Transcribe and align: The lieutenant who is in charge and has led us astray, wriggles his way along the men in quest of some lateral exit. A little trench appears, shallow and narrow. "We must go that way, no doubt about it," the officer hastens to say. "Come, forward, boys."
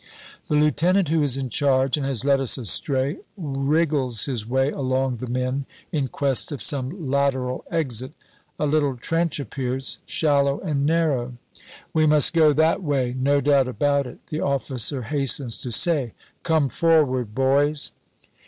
The 0.49 0.55
lieutenant 0.55 1.09
who 1.09 1.21
is 1.21 1.37
in 1.37 1.49
charge 1.51 1.95
and 1.95 2.03
has 2.07 2.25
led 2.25 2.41
us 2.41 2.57
astray, 2.57 3.19
wriggles 3.37 4.25
his 4.25 4.47
way 4.49 4.71
along 4.71 5.17
the 5.17 5.27
men 5.27 5.67
in 5.91 6.07
quest 6.07 6.51
of 6.51 6.59
some 6.59 7.07
lateral 7.11 7.63
exit. 7.69 8.13
A 8.57 8.65
little 8.65 8.97
trench 8.97 9.39
appears, 9.39 9.99
shallow 10.07 10.59
and 10.61 10.87
narrow. 10.87 11.33
"We 11.93 12.07
must 12.07 12.33
go 12.33 12.51
that 12.51 12.81
way, 12.81 13.15
no 13.15 13.41
doubt 13.41 13.67
about 13.67 14.07
it," 14.07 14.17
the 14.31 14.41
officer 14.41 15.03
hastens 15.03 15.59
to 15.59 15.71
say. 15.71 16.13
"Come, 16.41 16.67
forward, 16.67 17.35
boys." 17.35 17.91